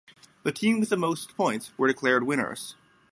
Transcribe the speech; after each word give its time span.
The 0.41 0.51
team 0.51 0.79
with 0.79 0.89
the 0.89 0.97
most 0.97 1.37
points 1.37 1.77
were 1.77 1.87
declared 1.87 2.23
winners. 2.23 2.75